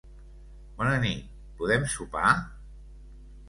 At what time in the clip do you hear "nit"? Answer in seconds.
1.03-1.29